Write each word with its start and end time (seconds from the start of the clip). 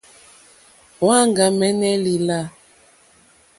Wàŋɡámɛ́nɛ́ 1.05 1.95
lìlâ. 2.03 2.39